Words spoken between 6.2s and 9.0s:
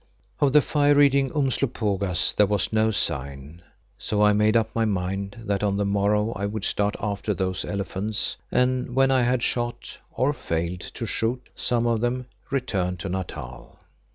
I would start after those elephants and